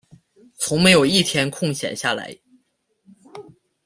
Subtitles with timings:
[0.57, 2.35] 从没有一天空閒下来